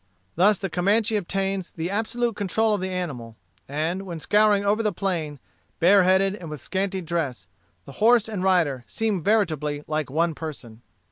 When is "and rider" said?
8.27-8.83